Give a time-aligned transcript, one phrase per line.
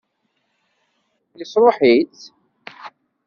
[1.39, 2.23] Yesṛuḥ-itt?